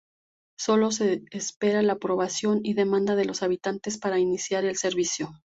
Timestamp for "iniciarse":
4.17-4.67